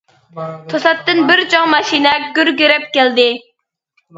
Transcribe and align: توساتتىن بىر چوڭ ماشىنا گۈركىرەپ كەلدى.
توساتتىن 0.73 1.21
بىر 1.27 1.43
چوڭ 1.51 1.69
ماشىنا 1.73 2.15
گۈركىرەپ 2.39 2.89
كەلدى. 2.99 3.29